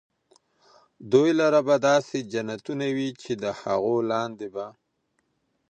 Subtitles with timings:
[1.11, 4.67] دوى لره به داسي جنتونه وي چي د هغو لاندي به